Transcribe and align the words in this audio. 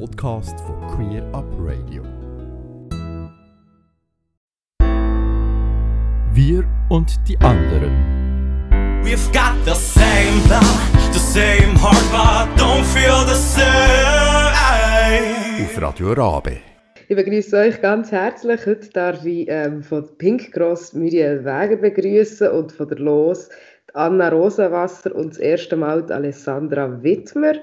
Podcast 0.00 0.58
von 0.60 0.76
Queer 0.88 1.22
Up 1.32 1.44
Radio. 1.60 2.02
Wir 6.32 6.64
und 6.88 7.16
die 7.28 7.38
anderen. 7.38 7.92
We've 9.04 9.32
got 9.32 9.54
the 9.64 9.74
same 9.74 10.40
blood, 10.46 10.64
the 11.12 11.18
same 11.18 11.78
heart, 11.80 12.02
but 12.10 12.60
don't 12.60 12.82
feel 12.84 13.24
the 13.26 13.34
same. 13.34 13.64
Auf 15.64 15.80
Radio 15.80 16.12
Rabe. 16.12 16.56
Ich 17.08 17.16
begrüße 17.16 17.56
euch 17.56 17.80
ganz 17.80 18.10
herzlich. 18.10 18.66
Heute 18.66 18.88
darf 18.90 19.24
ich 19.24 19.46
ähm, 19.48 19.82
von 19.82 20.08
Pink 20.18 20.52
Cross 20.52 20.94
Muriel 20.94 21.44
Weger 21.44 21.76
begrüßen 21.76 22.48
und 22.48 22.72
von 22.72 22.88
der 22.88 22.98
Los 22.98 23.48
Anna 23.92 24.28
Rosenwasser 24.28 25.14
und 25.14 25.34
das 25.34 25.38
erste 25.38 25.76
Mal 25.76 26.04
die 26.04 26.12
Alessandra 26.12 27.02
Wittmer. 27.02 27.54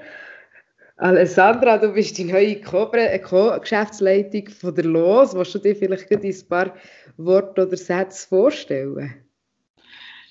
Alessandra, 0.98 1.78
du 1.78 1.88
bist 1.88 2.18
die 2.18 2.24
neue 2.24 2.60
Co-Geschäftsleitung 2.60 4.48
von 4.48 4.74
der 4.74 4.84
Los. 4.84 5.34
Willst 5.34 5.54
du 5.54 5.58
dir 5.58 5.74
vielleicht 5.74 6.10
ein 6.10 6.48
paar 6.48 6.74
Worte 7.16 7.66
oder 7.66 7.76
Sätze 7.76 8.28
vorstellen? 8.28 9.14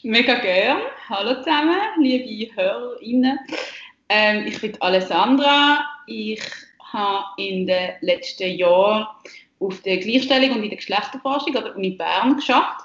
Mega 0.04 0.36
gern. 0.36 0.82
Hallo 1.10 1.36
zusammen, 1.42 1.80
liebe 2.00 2.56
HörerInnen. 2.56 3.40
Ähm, 4.10 4.46
ich 4.46 4.62
bin 4.62 4.80
Alessandra. 4.82 5.84
Ich 6.08 6.42
habe 6.92 7.26
in 7.38 7.66
den 7.66 7.92
letzten 8.02 8.52
Jahren 8.52 9.08
auf 9.60 9.82
der 9.82 9.98
Gleichstellung 9.98 10.58
und 10.58 10.64
in 10.64 10.70
der 10.70 10.78
Geschlechterforschung 10.78 11.56
an 11.56 11.64
der 11.64 11.76
Uni 11.76 11.92
Bern 11.92 12.36
geschafft 12.36 12.82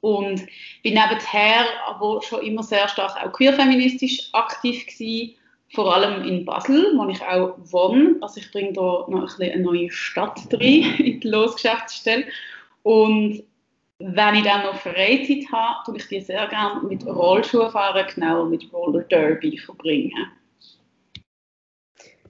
und 0.00 0.46
bin 0.82 0.94
nebenher 0.94 1.64
aber 1.86 2.22
schon 2.22 2.42
immer 2.42 2.62
sehr 2.62 2.88
stark 2.88 3.16
auch 3.24 3.32
queerfeministisch 3.32 4.28
aktiv 4.32 4.86
gewesen, 4.86 5.36
vor 5.74 5.94
allem 5.94 6.24
in 6.24 6.44
Basel, 6.44 6.92
wo 6.96 7.08
ich 7.08 7.22
auch 7.22 7.56
wohne. 7.64 8.16
Also 8.20 8.40
ich 8.40 8.50
bringe 8.52 8.72
da 8.74 9.06
noch 9.08 9.38
ein 9.38 9.50
eine 9.50 9.62
neue 9.62 9.90
Stadt 9.90 10.40
rein 10.52 10.60
in 10.98 11.20
die 11.20 11.28
Losgeschäftsstelle. 11.28 12.24
Und 12.82 13.42
wenn 13.98 14.34
ich 14.34 14.44
dann 14.44 14.64
noch 14.64 14.76
Freizeit 14.76 15.44
habe, 15.52 15.84
tue 15.86 15.96
ich 15.96 16.08
die 16.08 16.20
sehr 16.20 16.46
gerne 16.48 16.82
mit 16.88 17.06
Rollschuhfahren, 17.06 18.06
genau 18.14 18.44
mit 18.44 18.70
Roller 18.72 19.02
Derby 19.02 19.56
verbringen. 19.58 20.26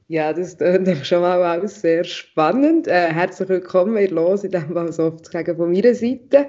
Ja, 0.09 0.33
das 0.33 0.55
ist 0.55 1.07
schon 1.07 1.23
mal 1.23 1.59
auch 1.59 1.67
sehr 1.67 2.05
spannend. 2.05 2.87
Äh, 2.87 3.13
herzlich 3.13 3.49
willkommen 3.49 3.97
ihr 3.97 4.11
Los, 4.11 4.45
in 4.45 4.51
dem 4.51 4.75
Fall 4.75 4.93
sozusagen 4.93 5.57
von 5.57 5.73
meiner 5.73 5.95
Seite. 5.95 6.49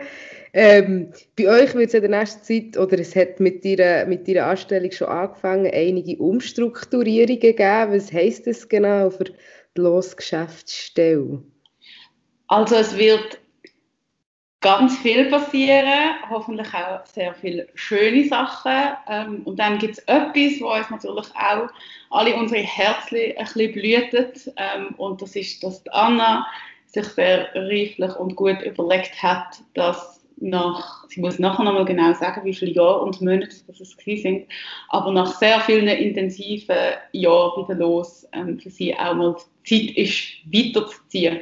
Ähm, 0.56 1.12
bei 1.36 1.48
euch 1.48 1.74
wird 1.74 1.88
es 1.88 1.94
in 1.96 2.02
der 2.02 2.20
nächsten 2.20 2.44
Zeit, 2.44 2.78
oder 2.78 3.00
es 3.00 3.16
hat 3.16 3.40
mit 3.40 3.66
ihrer, 3.66 4.06
mit 4.06 4.28
ihrer 4.28 4.46
Anstellung 4.46 4.92
schon 4.92 5.08
angefangen, 5.08 5.72
einige 5.74 6.18
Umstrukturierungen 6.22 7.40
gegeben. 7.40 7.92
Was 7.92 8.14
heisst 8.14 8.46
das 8.46 8.70
genau 8.70 9.10
für 9.10 9.24
die 9.24 9.34
Losgeschäftsstelle? 9.76 11.42
Also 12.48 12.76
es 12.76 12.96
wird 12.96 13.40
ganz 14.62 14.96
viel 15.00 15.26
passieren, 15.26 16.16
hoffentlich 16.30 16.72
auch 16.74 17.04
sehr 17.08 17.34
viele 17.34 17.68
schöne 17.74 18.28
Sachen. 18.28 18.96
Ähm, 19.10 19.42
und 19.46 19.60
dann 19.60 19.80
gibt 19.80 19.98
es 19.98 20.04
etwas, 20.06 20.62
wo 20.62 20.72
uns 20.72 20.90
natürlich 20.92 21.28
auch 21.36 21.68
alle 22.12 22.36
unsere 22.36 22.62
Herzen 22.62 23.18
ein 23.18 23.44
bisschen 23.44 23.72
blühtet. 23.72 24.54
Ähm, 24.58 24.94
und 24.98 25.20
das 25.20 25.36
ist, 25.36 25.64
dass 25.64 25.84
Anna 25.88 26.46
sich 26.86 27.06
sehr 27.06 27.50
reiflich 27.56 28.16
und 28.18 28.36
gut 28.36 28.62
überlegt 28.62 29.22
hat, 29.22 29.64
dass 29.74 30.23
nach, 30.50 31.06
sie 31.10 31.22
muss 31.22 31.40
nachher 31.40 31.64
nochmal 31.64 31.86
genau 31.86 32.14
sagen, 32.14 32.44
wie 32.44 32.54
viele 32.54 32.72
Jahre 32.72 33.02
und 33.02 33.22
Monate 33.22 33.56
das 33.68 33.80
es 33.80 33.96
sind, 34.06 34.46
aber 34.90 35.12
nach 35.12 35.34
sehr 35.40 35.60
vielen 35.62 35.88
intensiven 35.88 36.76
Jahren 37.14 37.64
wieder 37.64 37.80
los 37.80 38.28
ähm, 38.34 38.60
für 38.60 38.70
sie 38.70 38.96
auch 38.96 39.16
mal 39.16 39.36
Zeit 39.64 39.96
ist, 39.96 40.22
weiterzuziehen. 40.52 41.40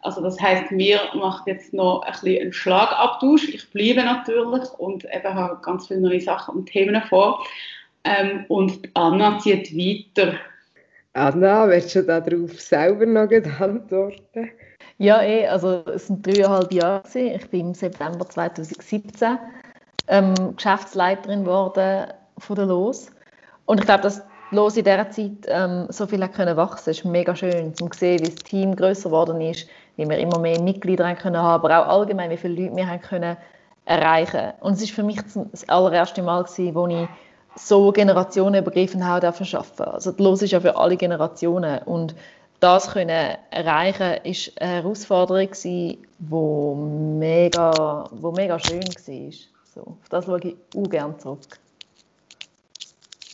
Also 0.00 0.20
das 0.20 0.38
heißt, 0.40 0.70
wir 0.70 1.00
machen 1.14 1.44
jetzt 1.46 1.72
noch 1.72 2.02
ein 2.02 2.12
bisschen 2.12 2.42
einen 2.42 2.52
Schlagabtausch. 2.52 3.48
Ich 3.48 3.70
bleibe 3.70 4.04
natürlich 4.04 4.68
und 4.78 5.04
eben 5.04 5.34
habe 5.34 5.58
ganz 5.62 5.88
viele 5.88 6.00
neue 6.00 6.20
Sachen 6.20 6.56
und 6.56 6.66
Themen 6.66 7.02
vor. 7.08 7.44
Ähm, 8.04 8.44
und 8.48 8.90
Anna 8.92 9.38
zieht 9.38 9.74
weiter. 9.74 10.34
Anna, 11.14 11.68
willst 11.68 11.94
du 11.94 12.02
darauf 12.02 12.60
selber 12.60 13.06
noch 13.06 13.30
antworten? 13.60 14.50
Ja, 14.98 15.22
eh, 15.22 15.48
also 15.48 15.82
es 15.86 16.06
sind 16.06 16.26
dreieinhalb 16.26 16.72
Jahre. 16.72 17.02
Gewesen. 17.02 17.34
Ich 17.34 17.50
bin 17.50 17.60
im 17.68 17.74
September 17.74 18.28
2017 18.28 19.38
ähm, 20.08 20.34
Geschäftsleiterin 20.56 21.44
geworden 21.44 22.06
von 22.38 22.56
der 22.56 22.66
LOS. 22.66 23.10
Und 23.66 23.80
ich 23.80 23.86
glaube, 23.86 24.02
dass 24.02 24.22
Los 24.50 24.76
in 24.76 24.84
dieser 24.84 25.10
Zeit 25.10 25.46
ähm, 25.48 25.86
so 25.88 26.06
viel 26.06 26.26
können 26.28 26.56
wachsen 26.56 26.90
ist 26.90 27.04
mega 27.04 27.34
schön, 27.34 27.74
zu 27.74 27.88
sehen, 27.92 28.20
wie 28.20 28.30
das 28.30 28.36
Team 28.36 28.76
größer 28.76 29.08
geworden 29.08 29.40
ist, 29.40 29.66
wie 29.96 30.08
wir 30.08 30.18
immer 30.18 30.38
mehr 30.38 30.60
Mitglieder 30.60 31.08
haben 31.08 31.18
können 31.18 31.36
aber 31.36 31.78
auch 31.78 31.88
allgemein, 31.88 32.30
wie 32.30 32.36
viele 32.36 32.62
Leute 32.62 32.76
wir 32.76 32.86
haben 32.86 33.00
können 33.00 33.36
erreichen. 33.84 34.52
Und 34.60 34.74
es 34.74 34.82
ist 34.82 34.92
für 34.92 35.02
mich 35.02 35.20
das 35.22 35.68
allererste 35.68 36.22
Mal 36.22 36.44
gewesen, 36.44 36.74
wo 36.74 36.86
ich 36.86 37.08
so 37.56 37.90
generationenübergreifend 37.92 39.02
arbeiten 39.02 39.44
Also 39.78 40.12
die 40.12 40.22
Los 40.22 40.42
ist 40.42 40.52
ja 40.52 40.60
für 40.60 40.76
alle 40.76 40.96
Generationen 40.96 41.78
und 41.84 42.14
das 42.64 42.90
können 42.90 43.36
erreichen 43.50 44.24
ist 44.24 44.58
eine 44.58 44.76
Herausforderung 44.76 45.50
gewesen, 45.50 45.98
wo 46.18 46.74
mega, 46.74 48.08
wo 48.10 48.32
mega 48.32 48.58
schön 48.58 48.82
war. 48.82 49.32
So, 49.74 49.80
auf 49.82 50.08
das 50.08 50.24
schaue 50.24 50.40
ich 50.42 50.56
auch 50.74 50.88
gerne 50.88 51.18
zurück. 51.18 51.40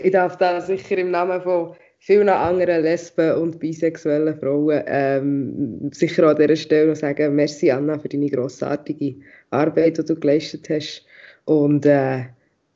Ich 0.01 0.11
darf 0.11 0.37
da 0.37 0.61
sicher 0.61 0.99
im 0.99 1.13
Namen 1.13 1.41
von 1.43 1.77
vielen 2.01 2.29
anderen 2.29 2.83
Lesben 2.83 3.37
und 3.37 3.61
bisexuellen 3.61 4.37
Frauen 4.37 4.83
ähm, 4.87 5.91
sicher 5.93 6.27
an 6.27 6.37
dieser 6.37 6.57
Stelle 6.57 6.89
noch 6.89 6.97
sagen, 6.97 7.37
merci 7.37 7.71
Anna 7.71 8.01
für 8.01 8.09
deine 8.09 8.31
grossartige 8.31 9.15
Arbeit, 9.51 9.99
die 9.99 10.05
du 10.07 10.17
geleistet 10.17 10.69
hast 10.71 11.07
und 11.45 11.87
äh, 11.87 12.25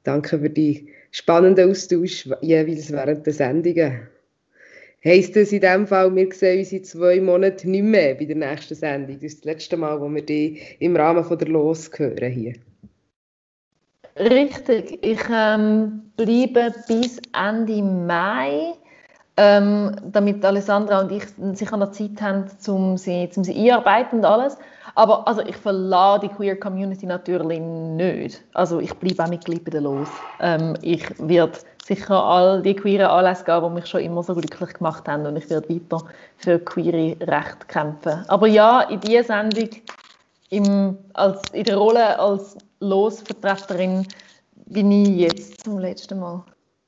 danke 0.04 0.38
für 0.38 0.50
die 0.50 0.88
spannenden 1.10 1.70
Austausch 1.70 2.28
jeweils 2.42 2.92
während 2.92 3.26
der 3.26 3.32
Sendungen. 3.32 4.13
Heißt 5.06 5.36
das 5.36 5.52
in 5.52 5.60
dem 5.60 5.86
Fall, 5.86 6.14
wir 6.16 6.32
sehen 6.32 6.60
uns 6.60 6.72
in 6.72 6.82
zwei 6.82 7.20
Monaten 7.20 7.70
nicht 7.72 7.84
mehr 7.84 8.14
bei 8.14 8.24
der 8.24 8.36
nächsten 8.36 8.74
Sendung? 8.74 9.16
Das 9.16 9.24
ist 9.24 9.38
das 9.40 9.44
letzte 9.44 9.76
Mal, 9.76 10.00
wo 10.00 10.08
wir 10.08 10.24
die 10.24 10.60
im 10.78 10.96
Rahmen 10.96 11.22
von 11.22 11.36
der 11.36 11.48
Los 11.48 11.90
hören 11.94 12.32
hier. 12.32 12.54
Richtig. 14.16 15.04
Ich 15.04 15.20
ähm, 15.30 16.10
bleibe 16.16 16.72
bis 16.88 17.20
Ende 17.34 17.82
Mai, 17.82 18.72
ähm, 19.36 19.94
damit 20.10 20.42
Alessandra 20.42 21.02
und 21.02 21.12
ich 21.12 21.24
sicher 21.52 21.76
noch 21.76 21.90
Zeit 21.90 22.22
haben, 22.22 22.46
um 22.68 22.96
sie, 22.96 23.28
um 23.36 23.44
sie 23.44 23.54
einarbeiten 23.54 24.20
und 24.20 24.24
alles. 24.24 24.56
Aber 24.96 25.26
also 25.26 25.42
ich 25.42 25.56
verlasse 25.56 26.20
die 26.20 26.28
Queer 26.28 26.58
Community 26.58 27.06
natürlich 27.06 27.60
nicht. 27.60 28.42
Also 28.54 28.80
ich 28.80 28.94
bleibe 28.94 29.24
auch 29.24 29.28
Mitglied 29.28 29.64
bei 29.64 29.70
der 29.70 29.80
Los. 29.80 30.08
Ähm, 30.40 30.76
ich 30.82 31.04
werde 31.18 31.58
sicher 31.84 32.22
all 32.22 32.62
die 32.62 32.74
queeren 32.74 33.06
Anlässe 33.06 33.44
gehen, 33.44 33.62
die 33.62 33.70
mich 33.70 33.86
schon 33.86 34.00
immer 34.00 34.22
so 34.22 34.34
glücklich 34.34 34.74
gemacht 34.74 35.06
haben 35.08 35.26
und 35.26 35.36
ich 35.36 35.50
werde 35.50 35.68
weiter 35.68 36.04
für 36.36 36.58
queere 36.58 37.16
Rechte 37.26 37.66
kämpfen. 37.66 38.24
Aber 38.28 38.46
ja, 38.46 38.82
in 38.82 39.00
dieser 39.00 39.24
Sendung 39.24 39.68
im, 40.50 40.96
als, 41.14 41.42
in 41.52 41.64
der 41.64 41.76
Rolle 41.76 42.18
als 42.18 42.56
Losvertreterin 42.80 44.06
bin 44.66 44.90
ich 44.92 45.08
jetzt 45.08 45.64
zum 45.64 45.78
letzten 45.78 46.20
Mal. 46.20 46.44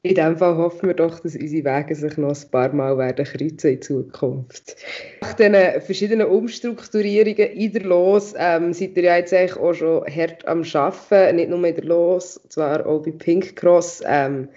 In 0.08 0.14
dem 0.14 0.36
Fall 0.36 0.56
hoffen 0.56 0.86
wir 0.86 0.94
doch, 0.94 1.18
dass 1.18 1.34
unsere 1.34 1.64
Wege 1.64 1.94
sich 1.96 2.16
noch 2.16 2.30
ein 2.30 2.50
paar 2.52 2.72
Mal 2.72 2.96
werden 2.96 3.24
kreuzen 3.24 3.72
in 3.72 3.82
Zukunft. 3.82 4.76
Nach 5.20 5.32
diesen 5.32 5.80
verschiedenen 5.80 6.28
Umstrukturierungen 6.28 7.50
in 7.50 7.72
der 7.72 7.82
Los 7.82 8.32
ähm, 8.38 8.72
seid 8.72 8.96
ihr 8.96 9.02
ja 9.02 9.16
jetzt 9.16 9.34
eigentlich 9.34 9.56
auch 9.56 9.74
schon 9.74 10.04
hart 10.06 10.46
am 10.46 10.62
Arbeiten, 10.74 11.36
nicht 11.36 11.50
nur 11.50 11.64
in 11.64 11.74
der 11.74 11.84
Los, 11.84 12.40
zwar 12.48 12.86
auch 12.86 13.02
bei 13.02 13.10
Pink 13.10 13.56
Cross. 13.56 14.02
Ähm, 14.06 14.48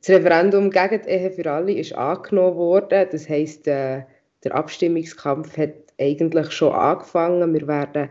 das 0.00 0.10
Referendum 0.10 0.70
gegen 0.70 1.02
die 1.02 1.10
Ehe 1.10 1.30
für 1.32 1.50
alle 1.50 1.72
ist 1.72 1.96
angenommen 1.96 2.56
worden. 2.56 3.08
Das 3.10 3.28
heisst, 3.28 3.66
äh, 3.66 4.02
der 4.44 4.54
Abstimmungskampf 4.54 5.56
hat 5.56 5.74
eigentlich 5.98 6.52
schon 6.52 6.72
angefangen. 6.72 7.52
Wir 7.54 7.66
werden 7.66 8.08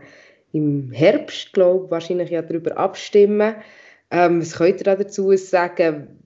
im 0.52 0.90
Herbst, 0.92 1.54
glaube 1.54 1.86
ich, 1.86 1.90
wahrscheinlich 1.90 2.28
ja 2.28 2.42
darüber 2.42 2.76
abstimmen. 2.76 3.54
Ähm, 4.10 4.42
was 4.42 4.56
könnt 4.56 4.80
ihr 4.80 4.96
dazu 4.96 5.34
sagen? 5.36 6.18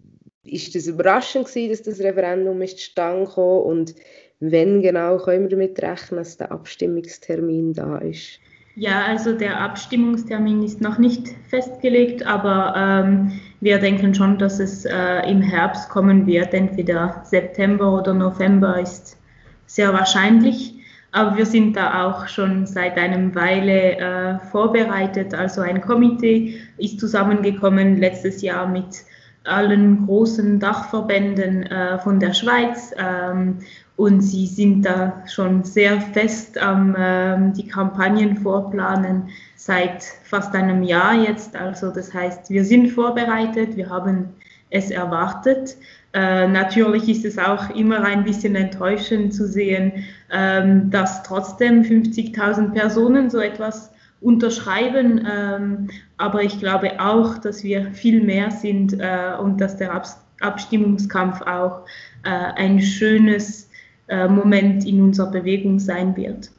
Ist 0.47 0.75
das 0.75 0.87
überraschend 0.87 1.47
gewesen, 1.47 1.71
dass 1.71 1.83
das 1.83 2.01
Referendum 2.01 2.61
ist 2.63 2.79
zustande 2.79 3.31
kam 3.33 3.45
und 3.45 3.95
wenn 4.41 4.83
genau 4.83 5.17
können 5.19 5.45
wir 5.45 5.51
damit 5.51 5.81
rechnen, 5.83 6.19
dass 6.19 6.37
der 6.37 6.53
Abstimmungstermin 6.53 7.73
da 7.73 7.99
ist? 7.99 8.39
Ja, 8.79 9.07
also 9.07 9.33
der 9.33 9.59
Abstimmungstermin 9.59 10.63
ist 10.63 10.83
noch 10.83 10.99
nicht 10.99 11.29
festgelegt, 11.49 12.27
aber 12.27 12.75
ähm, 12.77 13.41
wir 13.63 13.79
denken 13.79 14.15
schon, 14.15 14.37
dass 14.37 14.61
es 14.61 14.85
äh, 14.85 15.31
im 15.31 15.41
Herbst 15.41 15.89
kommen 15.89 16.27
wird. 16.27 16.53
Entweder 16.53 17.23
September 17.25 17.91
oder 17.95 18.13
November 18.13 18.79
ist 18.79 19.17
sehr 19.65 19.95
wahrscheinlich. 19.95 20.75
Aber 21.13 21.39
wir 21.39 21.47
sind 21.47 21.75
da 21.75 22.05
auch 22.05 22.29
schon 22.29 22.67
seit 22.67 22.99
einem 22.99 23.35
Weile 23.35 23.97
äh, 23.97 24.39
vorbereitet. 24.51 25.33
Also 25.33 25.63
ein 25.63 25.81
Komitee 25.81 26.61
ist 26.77 27.01
zusammengekommen 27.01 27.97
letztes 27.97 28.43
Jahr 28.43 28.69
mit 28.69 29.05
allen 29.47 30.07
großen 30.07 30.59
Dachverbänden 30.59 31.65
äh, 31.65 31.99
von 31.99 32.21
der 32.21 32.35
Schweiz. 32.35 32.93
Ähm, 32.97 33.59
und 33.97 34.21
sie 34.21 34.47
sind 34.47 34.83
da 34.83 35.23
schon 35.27 35.65
sehr 35.65 36.01
fest 36.01 36.59
am 36.59 36.95
ähm, 36.99 37.55
die 37.55 37.67
Kampagnen 37.67 38.37
vorplanen 38.37 39.31
seit 39.55 40.05
fast 40.25 40.55
einem 40.55 40.83
Jahr 40.83 41.15
jetzt. 41.15 41.57
Also 41.57 41.91
das 41.91 42.13
heißt, 42.13 42.51
wir 42.51 42.65
sind 42.65 42.89
vorbereitet, 42.89 43.77
wir 43.77 43.89
haben 43.89 44.29
es 44.69 44.91
erwartet. 44.91 45.77
Äh, 46.13 46.47
natürlich 46.49 47.09
ist 47.09 47.25
es 47.25 47.39
auch 47.39 47.71
immer 47.71 48.03
ein 48.05 48.25
bisschen 48.25 48.55
enttäuschend 48.55 49.35
zu 49.35 49.47
sehen, 49.47 50.05
ähm, 50.31 50.91
dass 50.91 51.23
trotzdem 51.23 51.83
50.000 51.83 52.73
Personen 52.73 53.31
so 53.31 53.39
etwas 53.39 53.91
unterschreiben. 54.21 55.27
Ähm, 55.31 55.89
aber 56.17 56.43
ich 56.43 56.59
glaube 56.59 57.01
auch, 57.01 57.39
dass 57.39 57.63
wir 57.63 57.93
viel 57.93 58.23
mehr 58.23 58.51
sind 58.51 58.95
äh, 58.95 59.35
und 59.41 59.61
dass 59.61 59.77
der 59.77 59.93
Ab 59.93 60.07
Abstimmungskampf 60.41 61.41
auch 61.41 61.87
äh, 62.23 62.29
ein 62.29 62.83
schönes 62.83 63.71
äh, 64.09 64.29
Moment 64.29 64.87
in 64.87 65.01
unserer 65.01 65.31
Bewegung 65.31 65.79
sein 65.79 66.15
wird. 66.15 66.51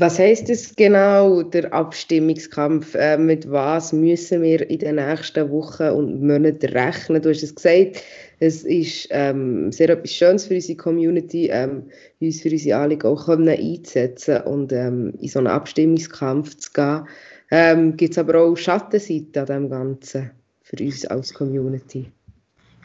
Was 0.00 0.18
heißt 0.18 0.48
es 0.48 0.74
genau, 0.76 1.42
der 1.42 1.74
Abstimmungskampf? 1.74 2.94
Äh, 2.94 3.18
mit 3.18 3.50
was 3.50 3.92
müssen 3.92 4.40
wir 4.40 4.70
in 4.70 4.78
den 4.78 4.94
nächsten 4.94 5.50
Wochen 5.50 5.90
und 5.90 6.22
Monaten 6.22 6.70
rechnen? 6.70 7.20
Du 7.20 7.28
hast 7.28 7.42
es 7.42 7.54
gesagt, 7.54 8.02
es 8.38 8.64
ist 8.64 9.08
ähm, 9.10 9.70
sehr 9.70 9.90
etwas 9.90 10.12
Schönes 10.12 10.46
für 10.46 10.54
unsere 10.54 10.78
Community, 10.78 11.50
ähm, 11.52 11.90
uns 12.18 12.40
für 12.40 12.48
unsere 12.48 12.78
Anliegen 12.78 13.06
auch 13.08 13.26
können 13.26 13.50
einzusetzen 13.50 14.40
und 14.44 14.72
ähm, 14.72 15.12
in 15.20 15.28
so 15.28 15.38
einen 15.40 15.48
Abstimmungskampf 15.48 16.56
zu 16.56 16.72
gehen. 16.72 17.06
Ähm, 17.50 17.94
Gibt 17.98 18.12
es 18.12 18.18
aber 18.18 18.40
auch 18.40 18.56
Schattenseiten 18.56 19.42
an 19.42 19.46
dem 19.46 19.68
Ganzen 19.68 20.30
für 20.62 20.82
uns 20.82 21.04
als 21.04 21.34
Community? 21.34 22.10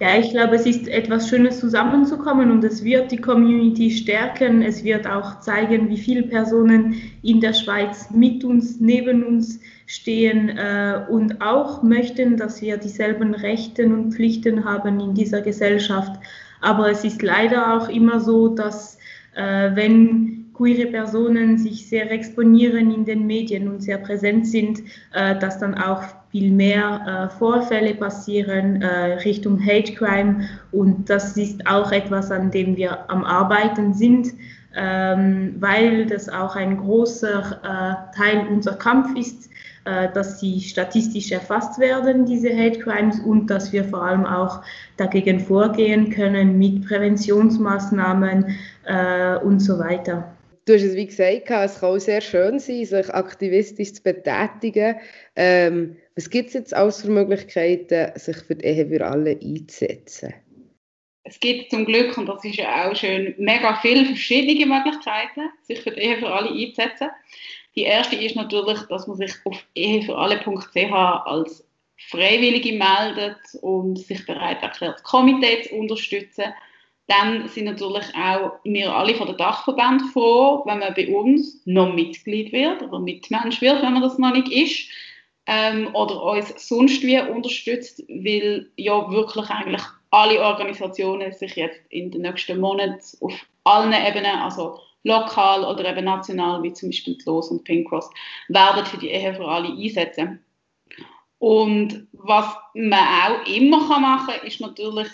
Ja, 0.02 0.20
ich 0.20 0.32
glaube, 0.32 0.56
es 0.56 0.66
ist 0.66 0.90
etwas 0.90 1.30
Schönes 1.30 1.62
zusammenzukommen 1.62 2.52
und 2.52 2.62
es 2.66 2.84
wird 2.84 3.14
die 3.14 3.22
Community 3.22 3.90
stärken. 3.90 4.62
Es 4.62 4.84
wird 4.84 5.08
auch 5.08 5.40
zeigen, 5.40 5.90
wie 5.90 5.98
viele 5.98 6.24
Personen 6.24 6.96
in 7.24 7.40
der 7.40 7.54
Schweiz 7.54 8.12
mit 8.12 8.44
uns, 8.44 8.82
neben 8.82 9.24
uns 9.24 9.62
stehen 9.86 10.50
äh, 10.50 11.00
und 11.10 11.42
auch 11.42 11.82
möchten, 11.82 12.36
dass 12.36 12.62
wir 12.62 12.76
dieselben 12.76 13.34
Rechte 13.34 13.86
und 13.86 14.14
Pflichten 14.14 14.66
haben 14.66 15.00
in 15.00 15.14
dieser 15.14 15.42
Gesellschaft. 15.42 16.20
Aber 16.60 16.92
es 16.92 17.06
ist 17.06 17.22
leider 17.22 17.78
auch 17.78 17.88
immer 17.88 18.20
so, 18.20 18.50
dass 18.50 18.98
äh, 19.36 19.72
wenn 19.76 20.45
queere 20.56 20.88
Personen 20.88 21.58
sich 21.58 21.88
sehr 21.88 22.12
exponieren 22.12 22.92
in 22.92 23.06
den 23.06 23.28
Medien 23.28 23.68
und 23.68 23.82
sehr 23.82 23.98
präsent 23.98 24.48
sind, 24.48 24.82
äh, 25.14 25.38
dass 25.40 25.60
dann 25.60 25.76
auch 25.76 26.04
viel 26.32 26.52
mehr 26.52 27.30
äh, 27.32 27.38
Vorfälle 27.38 27.96
passieren 27.96 28.82
äh, 28.82 29.14
Richtung 29.24 29.60
Hate 29.60 29.94
Crime. 29.94 30.48
Und 30.72 31.10
das 31.10 31.38
ist 31.38 31.66
auch 31.68 31.92
etwas, 31.92 32.32
an 32.32 32.52
dem 32.52 32.76
wir 32.76 33.10
am 33.10 33.24
Arbeiten 33.24 33.94
sind, 33.94 34.34
ähm, 34.76 35.56
weil 35.60 36.06
das 36.06 36.28
auch 36.28 36.56
ein 36.56 36.78
großer 36.78 37.62
äh, 37.64 38.18
Teil 38.18 38.48
unserer 38.50 38.76
Kampf 38.76 39.18
ist, 39.18 39.50
äh, 39.86 40.12
dass 40.14 40.40
sie 40.40 40.60
statistisch 40.60 41.32
erfasst 41.32 41.80
werden, 41.80 42.26
diese 42.26 42.50
Hate 42.50 42.80
Crimes, 42.80 43.20
und 43.20 43.48
dass 43.50 43.72
wir 43.72 43.86
vor 43.86 44.04
allem 44.04 44.26
auch 44.26 44.62
dagegen 44.98 45.40
vorgehen 45.40 46.10
können 46.10 46.58
mit 46.58 46.86
Präventionsmaßnahmen 46.88 48.58
äh, 48.86 49.38
und 49.38 49.60
so 49.60 49.80
weiter. 49.80 50.35
Du 50.66 50.74
hast 50.74 50.82
es 50.82 50.96
wie 50.96 51.06
gesagt, 51.06 51.44
es 51.48 51.80
kann 51.80 51.90
auch 51.92 52.00
sehr 52.00 52.22
schön 52.22 52.58
sein, 52.58 52.86
sich 52.86 53.14
aktivistisch 53.14 53.94
zu 53.94 54.02
betätigen. 54.02 54.96
Ähm, 55.36 55.96
was 56.16 56.28
gibt 56.28 56.48
es 56.48 56.54
jetzt 56.56 56.74
alles 56.74 57.02
für 57.02 57.12
Möglichkeiten, 57.12 58.12
sich 58.18 58.38
für 58.38 58.56
die 58.56 58.66
Ehe 58.66 58.88
für 58.88 59.06
alle 59.06 59.40
einzusetzen? 59.40 60.34
Es 61.24 61.40
gibt 61.40 61.70
zum 61.70 61.86
Glück, 61.86 62.18
und 62.18 62.28
das 62.28 62.44
ist 62.44 62.56
ja 62.56 62.90
auch 62.90 62.96
schön, 62.96 63.36
mega 63.38 63.80
viele 63.82 64.06
verschiedene 64.06 64.66
Möglichkeiten, 64.66 65.52
sich 65.62 65.82
für 65.82 65.92
die 65.92 66.02
Ehe 66.02 66.18
für 66.18 66.30
alle 66.30 66.50
einzusetzen. 66.50 67.10
Die 67.76 67.84
erste 67.84 68.16
ist 68.16 68.36
natürlich, 68.36 68.80
dass 68.90 69.06
man 69.06 69.18
sich 69.18 69.34
auf 69.44 69.64
ehefüralle.ch 69.76 70.92
als 70.92 71.64
Freiwillige 72.10 72.74
meldet 72.74 73.38
und 73.62 74.00
sich 74.00 74.26
bereit 74.26 74.62
erklärt, 74.64 74.96
das 74.96 75.04
Komitee 75.04 75.62
zu 75.62 75.76
unterstützen. 75.76 76.46
Dann 77.08 77.48
sind 77.48 77.66
natürlich 77.66 78.06
auch 78.16 78.54
wir 78.64 78.94
alle 78.94 79.14
von 79.14 79.28
der 79.28 79.36
Dachverband 79.36 80.02
froh, 80.12 80.64
wenn 80.66 80.80
man 80.80 80.94
bei 80.96 81.08
uns 81.08 81.62
noch 81.66 81.94
Mitglied 81.94 82.52
wird 82.52 82.82
oder 82.82 83.00
Mitmensch 83.00 83.62
wird, 83.62 83.82
wenn 83.82 83.94
man 83.94 84.02
das 84.02 84.18
noch 84.18 84.34
nicht 84.34 84.52
ist. 84.52 84.90
Ähm, 85.48 85.94
oder 85.94 86.24
uns 86.24 86.68
sonst 86.68 87.04
wie 87.04 87.20
unterstützt, 87.20 88.04
weil 88.08 88.72
ja 88.78 89.12
wirklich 89.12 89.48
eigentlich 89.52 89.84
alle 90.10 90.42
Organisationen 90.42 91.32
sich 91.34 91.56
jetzt 91.56 91.82
in 91.90 92.10
den 92.10 92.24
nächsten 92.24 92.60
Monaten 92.60 93.00
auf 93.22 93.34
allen 93.64 93.94
Ebenen, 93.94 94.40
also 94.40 94.80
lokal 95.04 95.64
oder 95.64 95.88
eben 95.88 96.06
national, 96.06 96.64
wie 96.64 96.74
zum 96.74 96.90
Beispiel 96.90 97.18
Los 97.26 97.50
und 97.50 97.64
Pink 97.64 97.88
Cross, 97.90 98.10
werden 98.48 98.86
für 98.86 98.98
die 98.98 99.10
Ehe 99.10 99.36
für 99.36 99.48
alle 99.48 99.70
einsetzen. 99.70 100.44
Und 101.38 102.08
was 102.14 102.56
man 102.74 103.00
auch 103.00 103.48
immer 103.48 104.00
machen 104.00 104.28
kann, 104.28 104.48
ist 104.48 104.62
natürlich, 104.62 105.10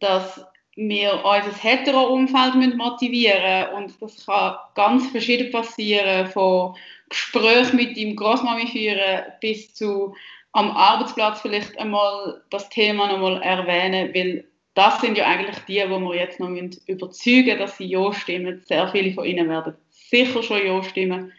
dass 0.00 0.44
wir 0.76 1.24
unser 1.24 1.56
hetero-Umfeld 1.56 2.76
motivieren 2.76 3.70
müssen. 3.72 3.74
Und 3.74 4.02
das 4.02 4.26
kann 4.26 4.56
ganz 4.74 5.08
verschieden 5.08 5.50
passieren, 5.50 6.26
von 6.28 6.76
Gesprächen 7.08 7.76
mit 7.76 7.96
dem 7.96 8.16
Großmami 8.16 8.66
führen 8.68 9.24
bis 9.40 9.74
zu 9.74 10.14
am 10.52 10.70
Arbeitsplatz 10.70 11.40
vielleicht 11.40 11.78
einmal 11.78 12.42
das 12.50 12.68
Thema 12.70 13.06
nochmal 13.06 13.40
erwähnen, 13.42 14.12
weil 14.14 14.44
das 14.74 15.00
sind 15.00 15.16
ja 15.18 15.26
eigentlich 15.26 15.58
die, 15.68 15.82
wo 15.88 15.98
wir 16.00 16.16
jetzt 16.16 16.40
noch 16.40 16.48
überzeugen 16.86 17.44
müssen, 17.44 17.58
dass 17.58 17.76
sie 17.76 17.86
Ja 17.86 18.12
stimmen. 18.12 18.62
Sehr 18.64 18.88
viele 18.88 19.12
von 19.12 19.24
ihnen 19.24 19.48
werden 19.48 19.76
sicher 19.88 20.42
schon 20.42 20.64
Ja 20.64 20.82
stimmen, 20.82 21.32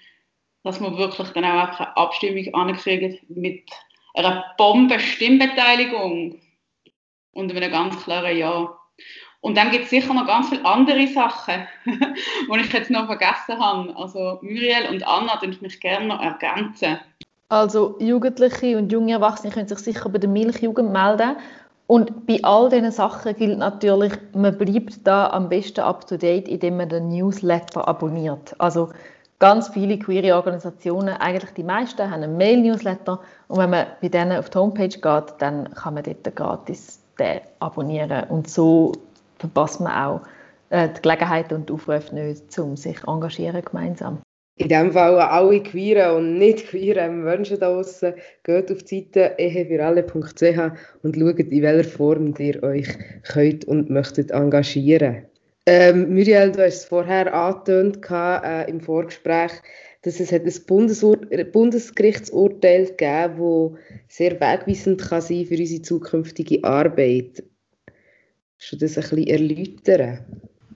dass 0.64 0.80
wir 0.80 0.98
wirklich 0.98 1.30
dann 1.30 1.46
auch 1.46 1.80
eine 1.80 1.98
Abstimmung 1.98 2.54
ankriegen 2.54 3.18
mit 3.30 3.70
einer 4.14 4.54
Bomben-Stimmbeteiligung 4.58 6.40
und 7.32 7.56
einem 7.56 7.72
ganz 7.72 8.04
klaren 8.04 8.38
Ja. 8.38 8.78
Und 9.42 9.58
dann 9.58 9.72
gibt 9.72 9.86
es 9.86 9.90
sicher 9.90 10.14
noch 10.14 10.28
ganz 10.28 10.50
viele 10.50 10.64
andere 10.64 11.08
Sachen, 11.08 11.68
die 11.86 12.60
ich 12.62 12.74
jetzt 12.74 12.92
noch 12.92 13.08
vergessen 13.08 13.60
habe. 13.60 13.96
Also 13.96 14.40
Muriel 14.42 14.88
und 14.90 15.06
Anna 15.08 15.38
dürfen 15.38 15.64
mich 15.64 15.80
gerne 15.80 16.06
noch 16.06 16.22
ergänzen. 16.22 17.00
Also 17.50 17.98
Jugendliche 18.00 18.78
und 18.78 18.92
junge 18.92 19.14
Erwachsene 19.14 19.52
können 19.52 19.68
sich 19.68 19.80
sicher 19.80 20.08
bei 20.10 20.20
der 20.20 20.30
Milchjugend 20.30 20.92
melden. 20.94 21.36
Und 21.88 22.26
bei 22.26 22.40
all 22.44 22.70
diesen 22.70 22.92
Sachen 22.92 23.36
gilt 23.36 23.58
natürlich, 23.58 24.14
man 24.34 24.58
bleibt 24.58 25.06
da 25.06 25.30
am 25.32 25.50
besten 25.50 25.82
up-to-date, 25.82 26.48
indem 26.48 26.78
man 26.78 26.88
den 26.88 27.10
Newsletter 27.10 27.86
abonniert. 27.86 28.56
Also 28.60 28.92
ganz 29.40 29.68
viele 29.70 30.00
queere 30.00 30.36
Organisationen, 30.36 31.18
eigentlich 31.18 31.52
die 31.52 31.64
meisten, 31.64 32.10
haben 32.10 32.24
einen 32.24 32.38
Mail-Newsletter. 32.38 33.20
Und 33.50 33.58
wenn 33.58 33.72
man 33.72 33.88
bei 34.02 34.08
denen 34.08 34.38
auf 34.38 34.50
die 34.50 34.58
Homepage 34.58 34.88
geht, 34.88 35.34
dann 35.40 35.74
kann 35.74 35.96
man 35.96 36.04
dort 36.04 36.34
gratis 36.34 37.02
den 37.20 37.42
abonnieren. 37.60 38.30
Und 38.30 38.50
so 38.50 38.94
verpasst 39.42 39.82
man 39.82 39.92
auch 39.92 40.22
äh, 40.70 40.90
die 40.90 41.02
Gelegenheit 41.02 41.52
und 41.52 41.68
die 41.68 41.74
Aufrufe 41.74 42.16
nicht, 42.16 42.58
um 42.58 42.78
sich 42.78 42.98
engagieren 43.06 43.62
gemeinsam. 43.64 44.22
In 44.58 44.70
diesem 44.70 44.92
Fall 44.92 45.20
alle 45.20 45.64
queeren 45.64 46.18
und 46.18 46.38
nicht 46.38 46.68
queeren 46.68 47.24
Menschen 47.24 47.60
da 47.60 47.74
draußen, 47.74 48.14
geht 48.44 48.72
auf 48.72 48.84
die 48.84 49.08
Seite 49.14 49.36
ehefiralle.ch 49.38 51.04
und 51.04 51.16
schaut, 51.16 51.40
in 51.40 51.62
welcher 51.64 51.90
Form 51.90 52.34
ihr 52.38 52.62
euch 52.62 52.88
könnt 53.24 53.66
und 53.66 53.90
möchtet 53.90 54.32
engagieren. 54.32 55.26
Ähm, 55.66 56.14
Muriel, 56.14 56.52
du 56.52 56.64
hast 56.64 56.76
es 56.76 56.86
vorher 56.86 57.34
angetönt 57.34 58.00
äh, 58.12 58.70
im 58.70 58.82
Vorgespräch, 58.82 59.52
dass 60.04 60.20
es 60.20 60.34
ein 60.34 60.50
Bundesur 60.68 61.18
Bundesgerichtsurteil 61.52 62.86
gegeben 62.86 63.78
das 64.08 64.16
sehr 64.18 64.34
wegweisend 64.34 65.02
kann 65.02 65.22
sein 65.22 65.46
für 65.46 65.58
unsere 65.58 65.82
zukünftige 65.82 66.64
Arbeit. 66.64 67.44
Kannst 68.62 68.74
du 68.74 68.78
das 68.78 68.98
ein 68.98 69.16
bisschen 69.16 69.28
erläutern? 69.28 70.20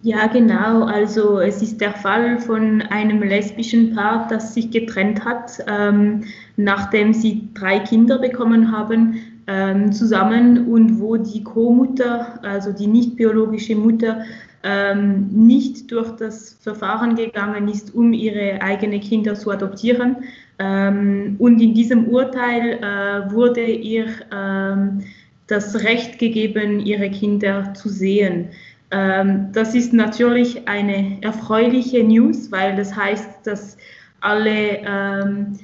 Ja, 0.02 0.28
genau. 0.28 0.86
Also 0.86 1.40
es 1.40 1.62
ist 1.62 1.80
der 1.82 1.94
Fall 1.94 2.40
von 2.40 2.82
einem 2.84 3.22
lesbischen 3.22 3.96
Paar, 3.96 4.28
das 4.28 4.54
sich 4.56 4.72
getrennt 4.72 5.24
hat, 5.24 5.64
ähm, 5.68 6.24
nachdem 6.58 7.14
sie 7.14 7.48
drei 7.54 7.80
Kinder 7.80 8.18
bekommen 8.18 8.72
haben, 8.72 9.20
ähm, 9.48 9.92
zusammen 9.92 10.68
und 10.68 11.00
wo 11.00 11.18
die 11.18 11.44
Co-Mutter, 11.44 12.40
also 12.44 12.72
die 12.72 12.88
nicht 12.88 13.16
biologische 13.18 13.76
Mutter, 13.76 14.26
ähm, 14.64 15.28
nicht 15.32 15.92
durch 15.92 16.12
das 16.16 16.58
Verfahren 16.62 17.16
gegangen 17.16 17.68
ist, 17.68 17.94
um 17.94 18.14
ihre 18.14 18.60
eigenen 18.64 19.00
Kinder 19.00 19.36
zu 19.36 19.52
adoptieren. 19.52 20.18
Ähm, 20.58 21.36
und 21.38 21.62
in 21.62 21.76
diesem 21.76 22.08
Urteil 22.08 22.80
äh, 22.82 23.32
wurde 23.32 23.64
ihr 23.66 24.08
ähm, 24.34 25.04
das 25.48 25.84
Recht 25.84 26.20
gegeben, 26.20 26.80
ihre 26.80 27.10
Kinder 27.10 27.74
zu 27.74 27.90
sehen. 27.90 28.50
Ähm, 28.92 29.50
das 29.54 29.76
ist 29.76 29.94
natürlich 29.94 30.68
eine 30.68 31.18
erfreuliche 31.22 32.04
News, 32.04 32.52
weil 32.52 32.76
das 32.76 32.96
heißt, 32.96 33.46
dass 33.46 33.78
alle 34.22 34.80
ähm, 34.86 35.60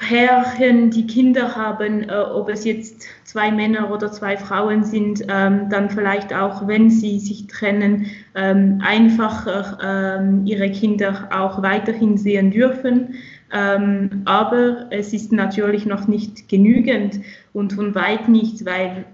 Pärchen, 0.00 0.90
die 0.90 1.06
Kinder 1.06 1.54
haben, 1.54 2.08
äh, 2.08 2.14
ob 2.14 2.48
es 2.48 2.64
jetzt 2.64 3.06
zwei 3.24 3.50
Männer 3.50 3.90
oder 3.92 4.10
zwei 4.10 4.36
Frauen 4.36 4.82
sind, 4.82 5.22
ähm, 5.28 5.68
dann 5.68 5.90
vielleicht 5.90 6.32
auch, 6.32 6.66
wenn 6.66 6.88
sie 6.88 7.18
sich 7.18 7.46
trennen, 7.48 8.06
ähm, 8.34 8.80
einfacher 8.82 9.78
ähm, 9.82 10.46
ihre 10.46 10.70
Kinder 10.70 11.28
auch 11.30 11.62
weiterhin 11.62 12.16
sehen 12.16 12.50
dürfen. 12.50 13.14
Ähm, 13.52 14.22
aber 14.26 14.86
es 14.90 15.12
ist 15.12 15.32
natürlich 15.32 15.86
noch 15.86 16.06
nicht 16.06 16.48
genügend 16.48 17.20
und 17.52 17.72
von 17.72 17.94
weit 17.94 18.28
nicht, 18.28 18.64
weil 18.64 19.04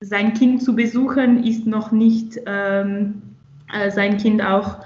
sein 0.00 0.34
Kind 0.34 0.62
zu 0.62 0.74
besuchen 0.74 1.44
ist 1.44 1.66
noch 1.66 1.92
nicht 1.92 2.40
ähm, 2.46 3.22
äh, 3.72 3.90
sein 3.90 4.16
Kind 4.16 4.44
auch 4.44 4.78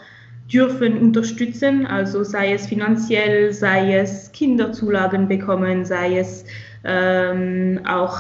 dürfen 0.53 0.99
unterstützen, 0.99 1.87
also 1.87 2.23
sei 2.23 2.53
es 2.53 2.67
finanziell, 2.67 3.53
sei 3.53 3.95
es 3.97 4.31
Kinderzulagen 4.33 5.27
bekommen, 5.27 5.85
sei 5.85 6.19
es 6.19 6.45
ähm, 6.85 7.81
auch 7.87 8.19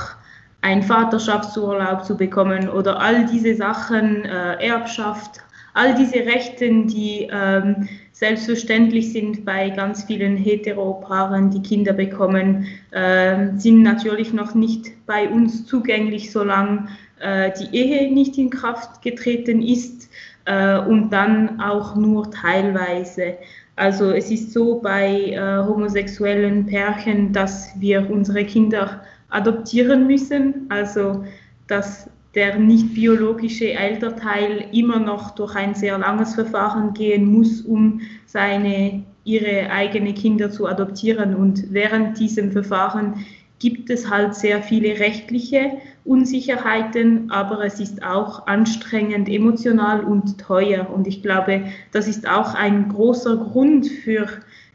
ein 0.63 0.83
Vaterschaftsurlaub 0.83 2.05
zu 2.05 2.17
bekommen 2.17 2.69
oder 2.69 2.99
all 3.01 3.27
diese 3.27 3.55
Sachen, 3.55 4.25
äh, 4.25 4.67
Erbschaft, 4.67 5.41
all 5.75 5.95
diese 5.95 6.21
Rechten, 6.21 6.87
die 6.87 7.29
ähm, 7.31 7.89
selbstverständlich 8.15 9.13
sind 9.13 9.45
bei 9.45 9.71
ganz 9.71 10.05
vielen 10.05 10.37
Heteropaaren, 10.37 11.51
die 11.51 11.61
Kinder 11.63 11.93
bekommen, 11.93 12.67
äh, 12.93 13.49
sind 13.57 13.83
natürlich 13.83 14.33
noch 14.33 14.55
nicht 14.55 14.93
bei 15.05 15.29
uns 15.29 15.67
zugänglich, 15.67 16.31
solange 16.31 16.87
äh, 17.19 17.51
die 17.59 17.77
Ehe 17.77 18.15
nicht 18.15 18.39
in 18.39 18.51
Kraft 18.51 19.03
getreten 19.03 19.61
ist 19.61 20.09
äh, 20.45 20.79
und 20.79 21.11
dann 21.11 21.61
auch 21.61 21.97
nur 21.97 22.31
teilweise. 22.31 23.35
Also 23.75 24.13
es 24.13 24.31
ist 24.31 24.53
so 24.53 24.81
bei 24.81 25.33
äh, 25.33 25.65
homosexuellen 25.65 26.67
Pärchen, 26.67 27.33
dass 27.33 27.73
wir 27.81 28.09
unsere 28.09 28.45
Kinder 28.45 29.03
adoptieren 29.31 30.07
müssen, 30.07 30.67
also 30.69 31.25
dass 31.67 32.09
der 32.35 32.59
nicht 32.59 32.95
biologische 32.95 33.73
Elternteil 33.73 34.67
immer 34.73 34.99
noch 34.99 35.33
durch 35.33 35.55
ein 35.55 35.75
sehr 35.75 35.99
langes 35.99 36.35
Verfahren 36.35 36.93
gehen 36.95 37.27
muss, 37.27 37.61
um 37.61 38.01
seine, 38.27 39.05
ihre 39.25 39.71
eigenen 39.71 40.15
Kinder 40.15 40.51
zu 40.51 40.67
adoptieren. 40.67 41.35
Und 41.35 41.73
während 41.73 42.19
diesem 42.19 42.51
Verfahren 42.53 43.25
gibt 43.61 43.89
es 43.89 44.11
halt 44.11 44.35
sehr 44.35 44.63
viele 44.63 44.99
rechtliche 44.99 45.79
Unsicherheiten, 46.05 47.31
aber 47.31 47.65
es 47.65 47.81
ist 47.81 48.03
auch 48.03 48.47
anstrengend, 48.47 49.29
emotional 49.29 50.05
und 50.05 50.39
teuer. 50.39 50.91
Und 50.91 51.07
ich 51.07 51.23
glaube, 51.23 51.65
das 51.93 52.09
ist 52.09 52.29
auch 52.29 52.55
ein 52.55 52.89
großer 52.89 53.37
Grund 53.37 53.87
für 53.87 54.27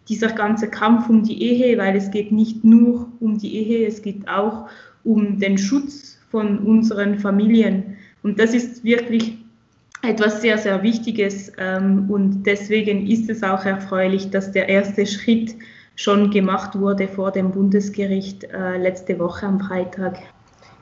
dieser 0.07 0.29
ganze 0.29 0.69
Kampf 0.69 1.07
um 1.09 1.23
die 1.23 1.43
Ehe, 1.43 1.77
weil 1.77 1.95
es 1.95 2.09
geht 2.09 2.31
nicht 2.31 2.63
nur 2.63 3.11
um 3.19 3.37
die 3.37 3.55
Ehe, 3.55 3.85
es 3.85 4.01
geht 4.01 4.27
auch 4.27 4.67
um 5.03 5.39
den 5.39 5.57
Schutz 5.57 6.18
von 6.29 6.59
unseren 6.59 7.19
Familien. 7.19 7.98
Und 8.24 8.39
das 8.39 8.53
ist 8.53 8.83
wirklich 8.83 9.38
etwas 10.01 10.41
sehr, 10.41 10.57
sehr 10.57 10.81
Wichtiges. 10.83 11.51
Ähm, 11.57 12.09
und 12.09 12.43
deswegen 12.43 13.07
ist 13.07 13.29
es 13.29 13.43
auch 13.43 13.65
erfreulich, 13.65 14.29
dass 14.29 14.51
der 14.51 14.69
erste 14.69 15.05
Schritt 15.05 15.55
schon 15.95 16.31
gemacht 16.31 16.79
wurde 16.79 17.07
vor 17.07 17.31
dem 17.31 17.51
Bundesgericht 17.51 18.45
äh, 18.45 18.77
letzte 18.77 19.19
Woche 19.19 19.45
am 19.45 19.59
Freitag. 19.59 20.17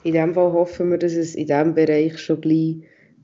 In 0.04 0.14
dem 0.14 0.34
Fall 0.34 0.52
hoffen 0.54 0.92
wir, 0.92 0.98
dass 0.98 1.14
es 1.14 1.36
in 1.36 1.48
diesem 1.48 1.74
Bereich 1.74 2.20
schon 2.20 2.40
gleich 2.40 2.76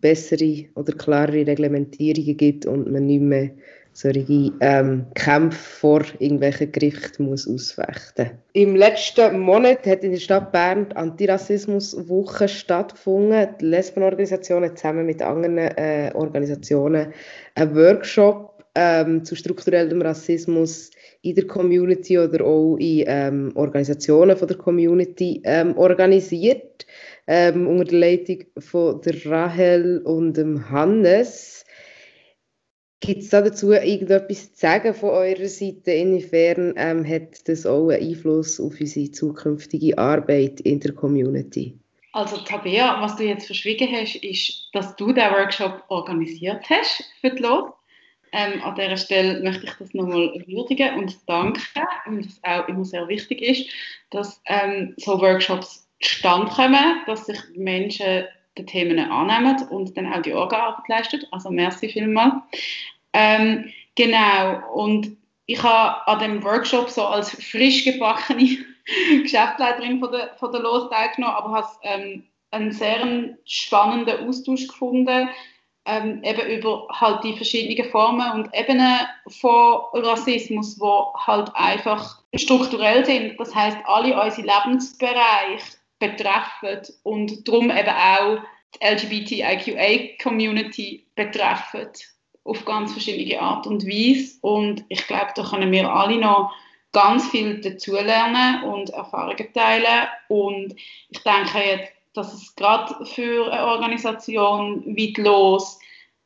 bessere 0.01 0.65
oder 0.75 0.91
klarere 0.93 1.47
Reglementierungen 1.47 2.35
gibt 2.35 2.65
und 2.65 2.91
man 2.91 3.05
nicht 3.05 3.21
mehr 3.21 3.51
solche 3.93 4.51
ähm, 4.59 5.05
Kämpfe 5.13 5.57
vor 5.57 6.01
irgendwelchen 6.19 6.71
Gerichten 6.71 7.25
muss 7.25 7.47
ausfechten 7.47 8.31
Im 8.53 8.75
letzten 8.75 9.39
Monat 9.39 9.85
hat 9.85 10.03
in 10.03 10.11
der 10.11 10.19
Stadt 10.19 10.51
Bern 10.51 10.89
die 10.89 10.95
Antirassismuswoche 10.95 12.47
stattgefunden. 12.47 13.47
Die 13.61 13.65
Lesbenorganisation 13.65 14.63
hat 14.63 14.77
zusammen 14.77 15.05
mit 15.05 15.21
anderen 15.21 15.57
äh, 15.57 16.11
Organisationen 16.13 17.13
einen 17.55 17.75
Workshop 17.75 18.53
ähm, 18.75 19.23
zu 19.23 19.35
strukturellem 19.35 20.01
Rassismus 20.01 20.89
in 21.21 21.35
der 21.35 21.47
Community 21.47 22.17
oder 22.17 22.43
auch 22.43 22.75
in 22.77 23.05
ähm, 23.07 23.51
Organisationen 23.55 24.35
von 24.35 24.47
der 24.47 24.57
Community 24.57 25.41
ähm, 25.45 25.77
organisiert, 25.77 26.85
ähm, 27.27 27.67
unter 27.67 27.85
der 27.85 27.99
Leitung 27.99 28.39
von 28.57 29.01
der 29.01 29.25
Rahel 29.25 29.99
und 29.99 30.37
dem 30.37 30.69
Hannes. 30.69 31.62
Gibt 33.05 33.19
es 33.19 33.29
da 33.31 33.41
dazu 33.41 33.73
irgendetwas 33.73 34.53
zu 34.53 34.59
sagen 34.61 34.93
von 34.93 35.09
eurer 35.09 35.47
Seite? 35.47 35.91
Inwiefern 35.91 36.73
ähm, 36.77 37.05
hat 37.05 37.49
das 37.49 37.65
auch 37.65 37.89
einen 37.89 38.01
Einfluss 38.01 38.61
auf 38.61 38.79
unsere 38.79 39.11
zukünftige 39.11 39.97
Arbeit 39.97 40.61
in 40.61 40.79
der 40.79 40.93
Community? 40.93 41.77
Also 42.13 42.37
Tabea, 42.37 43.01
was 43.01 43.17
du 43.17 43.25
jetzt 43.25 43.47
verschwiegen 43.47 43.89
hast, 43.91 44.15
ist, 44.23 44.69
dass 44.71 44.95
du 44.95 45.11
den 45.11 45.31
Workshop 45.31 45.83
organisiert 45.89 46.63
hast 46.69 47.03
für 47.19 47.31
die 47.31 47.41
LOS. 47.41 47.73
Ähm, 48.31 48.63
an 48.63 48.75
dieser 48.75 48.95
Stelle 48.95 49.43
möchte 49.43 49.65
ich 49.65 49.73
das 49.73 49.93
nochmal 49.93 50.41
würdigen 50.47 50.97
und 50.97 51.17
danken, 51.27 51.61
weil 52.05 52.19
es 52.19 52.39
auch 52.43 52.69
immer 52.69 52.85
sehr 52.85 53.05
wichtig 53.09 53.41
ist, 53.41 53.69
dass 54.11 54.41
ähm, 54.45 54.93
so 54.95 55.19
Workshops 55.19 55.89
zustande 55.99 56.49
kommen, 56.49 57.01
dass 57.05 57.25
sich 57.25 57.39
Menschen 57.53 58.23
die 58.57 58.65
Themen 58.65 58.99
annehmen 58.99 59.67
und 59.69 59.97
dann 59.97 60.11
auch 60.13 60.21
die 60.21 60.33
Orgaarbeit 60.33 60.87
leisten. 60.87 61.25
Also 61.31 61.49
merci 61.49 61.89
vielmals. 61.89 62.35
Ähm, 63.13 63.71
genau, 63.95 64.61
und 64.73 65.15
ich 65.45 65.61
habe 65.61 66.07
an 66.07 66.19
dem 66.19 66.43
Workshop 66.43 66.89
so 66.89 67.03
als 67.03 67.31
frisch 67.31 67.83
gebackene 67.83 68.57
Geschäftsleiterin 69.21 69.99
von 69.99 70.11
der, 70.11 70.35
von 70.37 70.51
der 70.51 70.61
LOS 70.61 70.89
teilgenommen, 70.89 71.35
aber 71.35 71.51
habe 71.51 71.67
ähm, 71.83 72.23
einen 72.51 72.71
sehr 72.71 73.37
spannenden 73.45 74.27
Austausch 74.27 74.67
gefunden 74.67 75.29
ähm, 75.85 76.23
eben 76.23 76.49
über 76.49 76.87
halt 76.89 77.23
die 77.23 77.35
verschiedenen 77.35 77.91
Formen 77.91 78.31
und 78.31 78.49
Ebenen 78.53 79.01
von 79.27 79.81
Rassismus, 79.93 80.79
wo 80.79 81.13
halt 81.15 81.53
einfach 81.55 82.21
strukturell 82.35 83.05
sind. 83.05 83.39
Das 83.39 83.53
heißt, 83.53 83.77
alle 83.85 84.19
unsere 84.21 84.47
Lebensbereiche 84.47 85.77
betreffen 85.99 86.81
und 87.03 87.47
darum 87.47 87.69
eben 87.69 87.89
auch 87.89 88.39
die 88.75 88.83
LGBTIQA-Community 88.85 91.05
betreffen 91.15 91.89
auf 92.43 92.65
ganz 92.65 92.91
verschiedene 92.91 93.41
Art 93.41 93.67
und 93.67 93.85
Weise. 93.85 94.37
Und 94.41 94.83
ich 94.89 95.05
glaube, 95.07 95.31
da 95.35 95.43
können 95.43 95.71
wir 95.71 95.89
alle 95.89 96.17
noch 96.17 96.53
ganz 96.91 97.27
viel 97.29 97.61
dazulernen 97.61 98.63
und 98.63 98.89
Erfahrungen 98.91 99.51
teilen. 99.53 100.07
Und 100.29 100.75
ich 101.09 101.19
denke 101.23 101.59
jetzt, 101.59 101.93
dass 102.13 102.33
es 102.33 102.55
gerade 102.55 103.05
für 103.05 103.51
eine 103.51 103.65
Organisation 103.65 104.83
wie 104.85 105.13
LOS 105.17 105.79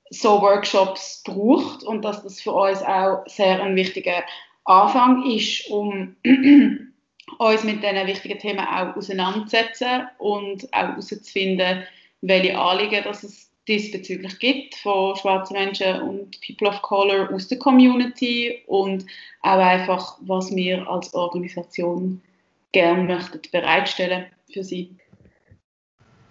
so 0.10 0.42
Workshops 0.42 1.24
braucht 1.26 1.84
und 1.84 2.04
dass 2.04 2.24
das 2.24 2.42
für 2.42 2.52
uns 2.52 2.82
auch 2.82 3.24
sehr 3.28 3.62
ein 3.62 3.76
wichtiger 3.76 4.24
Anfang 4.66 5.24
ist, 5.30 5.70
um 5.70 6.16
uns 7.40 7.64
mit 7.64 7.84
diesen 7.84 8.08
wichtigen 8.08 8.40
Themen 8.40 8.66
auch 8.66 8.96
auseinanderzusetzen 8.96 10.08
und 10.18 10.72
auch 10.74 10.80
herauszufinden, 10.80 11.84
welche 12.22 12.58
Anliegen 12.58 13.04
dass 13.04 13.24
es 13.24 13.52
diesbezüglich 13.68 14.40
gibt 14.40 14.76
von 14.76 15.16
schwarzen 15.16 15.54
Menschen 15.54 16.02
und 16.02 16.40
People 16.42 16.70
of 16.70 16.82
Color 16.82 17.32
aus 17.34 17.48
der 17.48 17.60
Community 17.60 18.62
und 18.68 19.06
auch 19.42 19.60
einfach, 19.60 20.18
was 20.22 20.56
wir 20.56 20.88
als 20.88 21.14
Organisation 21.14 22.22
gerne 22.72 23.04
möchten 23.04 23.42
bereitstellen 23.52 24.26
für 24.52 24.64
sie. 24.64 24.96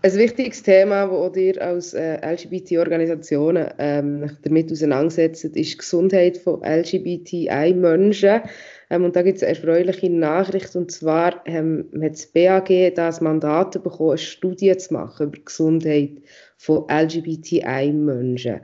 Ein 0.02 0.14
wichtiges 0.14 0.62
Thema, 0.62 1.06
das 1.06 1.36
ihr 1.36 1.60
als 1.60 1.94
äh, 1.94 2.18
LGBT-Organisationen 2.24 3.72
ähm, 3.78 4.30
damit 4.42 4.70
auseinandersetzt, 4.70 5.44
ist 5.44 5.56
die 5.56 5.76
Gesundheit 5.76 6.36
von 6.36 6.62
LGBTI-Menschen. 6.62 8.42
Ähm, 8.90 9.04
und 9.04 9.16
da 9.16 9.22
gibt 9.22 9.36
es 9.36 9.42
eine 9.42 9.56
erfreuliche 9.56 10.10
Nachricht, 10.10 10.76
und 10.76 10.90
zwar 10.90 11.42
ähm, 11.46 11.86
hat 12.02 12.12
das 12.12 12.26
BAG 12.26 12.94
das 12.94 13.20
Mandat 13.20 13.82
bekommen, 13.82 14.10
eine 14.10 14.18
Studie 14.18 14.76
zu 14.76 14.94
machen 14.94 15.28
über 15.28 15.36
die 15.36 15.44
Gesundheit 15.44 16.10
von 16.56 16.86
LGBTI-Menschen. 16.88 18.60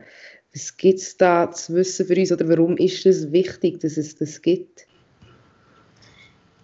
Was 0.54 0.76
gibt 0.76 0.98
es 0.98 1.16
da 1.16 1.50
zu 1.50 1.74
wissen 1.74 2.06
für 2.06 2.14
uns 2.14 2.30
oder 2.30 2.48
warum 2.48 2.76
ist 2.76 3.06
es 3.06 3.32
wichtig, 3.32 3.80
dass 3.80 3.96
es 3.96 4.16
das 4.16 4.42
gibt? 4.42 4.86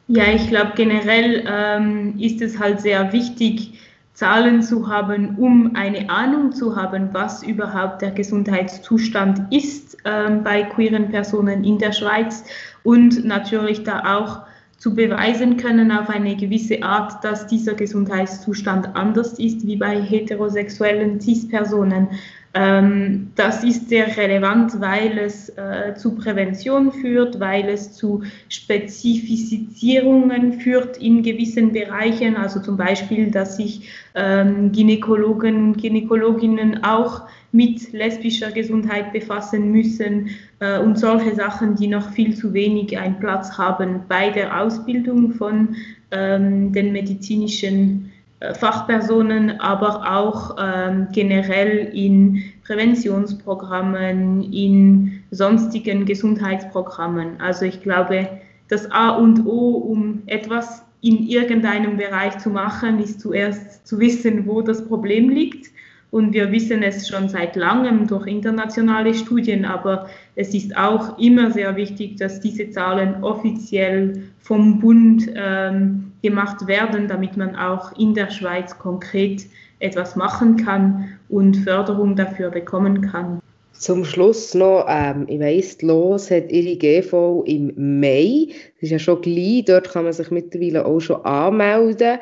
Ja, 0.08 0.24
ich 0.32 0.48
glaube 0.48 0.72
generell 0.74 1.44
ähm, 1.46 2.14
ist 2.18 2.40
es 2.40 2.58
halt 2.58 2.80
sehr 2.80 3.12
wichtig, 3.12 3.78
Zahlen 4.18 4.62
zu 4.62 4.88
haben, 4.88 5.36
um 5.36 5.76
eine 5.76 6.10
Ahnung 6.10 6.50
zu 6.50 6.74
haben, 6.74 7.10
was 7.12 7.44
überhaupt 7.44 8.02
der 8.02 8.10
Gesundheitszustand 8.10 9.42
ist 9.52 9.96
äh, 10.04 10.30
bei 10.42 10.64
queeren 10.64 11.08
Personen 11.08 11.62
in 11.62 11.78
der 11.78 11.92
Schweiz 11.92 12.42
und 12.82 13.24
natürlich 13.24 13.84
da 13.84 14.18
auch 14.18 14.42
zu 14.78 14.94
beweisen 14.94 15.56
können 15.56 15.90
auf 15.90 16.08
eine 16.08 16.36
gewisse 16.36 16.84
Art, 16.84 17.24
dass 17.24 17.48
dieser 17.48 17.74
Gesundheitszustand 17.74 18.94
anders 18.94 19.38
ist 19.38 19.66
wie 19.66 19.76
bei 19.76 20.00
heterosexuellen 20.00 21.20
CIS-Personen. 21.20 22.08
Ähm, 22.54 23.30
das 23.34 23.64
ist 23.64 23.88
sehr 23.88 24.16
relevant, 24.16 24.80
weil 24.80 25.18
es 25.18 25.48
äh, 25.50 25.94
zu 25.96 26.14
Prävention 26.14 26.92
führt, 26.92 27.40
weil 27.40 27.68
es 27.68 27.92
zu 27.92 28.22
Spezifizierungen 28.48 30.54
führt 30.54 30.96
in 30.96 31.22
gewissen 31.22 31.72
Bereichen, 31.72 32.36
also 32.36 32.60
zum 32.60 32.76
Beispiel, 32.76 33.30
dass 33.30 33.56
sich 33.56 33.90
ähm, 34.14 34.72
Gynäkologen, 34.72 35.76
Gynäkologinnen 35.76 36.84
auch 36.84 37.28
mit 37.52 37.92
lesbischer 37.92 38.50
Gesundheit 38.50 39.12
befassen 39.12 39.72
müssen 39.72 40.30
äh, 40.60 40.78
und 40.78 40.98
solche 40.98 41.34
Sachen, 41.34 41.76
die 41.76 41.88
noch 41.88 42.10
viel 42.10 42.34
zu 42.34 42.52
wenig 42.52 42.98
einen 42.98 43.18
Platz 43.18 43.56
haben 43.56 44.00
bei 44.08 44.30
der 44.30 44.60
Ausbildung 44.60 45.32
von 45.32 45.76
ähm, 46.10 46.72
den 46.72 46.92
medizinischen 46.92 48.12
äh, 48.40 48.54
Fachpersonen, 48.54 49.60
aber 49.60 50.14
auch 50.14 50.56
ähm, 50.60 51.08
generell 51.12 51.90
in 51.94 52.42
Präventionsprogrammen, 52.64 54.52
in 54.52 55.22
sonstigen 55.30 56.04
Gesundheitsprogrammen. 56.04 57.40
Also 57.40 57.64
ich 57.64 57.80
glaube, 57.82 58.28
das 58.68 58.90
A 58.90 59.10
und 59.10 59.46
O, 59.46 59.76
um 59.76 60.22
etwas 60.26 60.84
in 61.00 61.26
irgendeinem 61.26 61.96
Bereich 61.96 62.36
zu 62.38 62.50
machen, 62.50 62.98
ist 62.98 63.20
zuerst 63.20 63.86
zu 63.86 63.98
wissen, 63.98 64.46
wo 64.46 64.60
das 64.60 64.86
Problem 64.86 65.30
liegt 65.30 65.70
und 66.10 66.32
wir 66.32 66.50
wissen 66.50 66.82
es 66.82 67.08
schon 67.08 67.28
seit 67.28 67.54
langem 67.56 68.06
durch 68.06 68.26
internationale 68.26 69.14
Studien, 69.14 69.64
aber 69.64 70.08
es 70.36 70.54
ist 70.54 70.76
auch 70.76 71.18
immer 71.18 71.50
sehr 71.50 71.76
wichtig, 71.76 72.16
dass 72.16 72.40
diese 72.40 72.70
Zahlen 72.70 73.22
offiziell 73.22 74.22
vom 74.40 74.78
Bund 74.80 75.30
ähm, 75.34 76.12
gemacht 76.22 76.66
werden, 76.66 77.08
damit 77.08 77.36
man 77.36 77.54
auch 77.56 77.96
in 77.98 78.14
der 78.14 78.30
Schweiz 78.30 78.78
konkret 78.78 79.46
etwas 79.80 80.16
machen 80.16 80.56
kann 80.56 81.08
und 81.28 81.56
Förderung 81.58 82.16
dafür 82.16 82.50
bekommen 82.50 83.02
kann. 83.02 83.40
Zum 83.72 84.04
Schluss 84.04 84.54
noch, 84.54 84.86
ähm, 84.88 85.26
ich 85.28 85.38
weiss, 85.38 85.80
Los 85.82 86.32
hat 86.32 86.50
ihre 86.50 86.76
GV 86.76 87.44
im 87.46 88.00
Mai. 88.00 88.48
Das 88.48 88.84
ist 88.84 88.90
ja 88.90 88.98
schon 88.98 89.20
gleich. 89.20 89.66
Dort 89.66 89.92
kann 89.92 90.02
man 90.02 90.12
sich 90.12 90.32
mittlerweile 90.32 90.84
auch 90.84 90.98
schon 90.98 91.24
anmelden. 91.24 92.18